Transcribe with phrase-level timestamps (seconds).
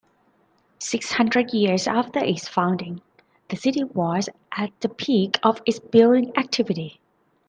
[0.79, 3.03] Six hundred years after its founding,
[3.49, 6.99] the city was at the peak of its building activity.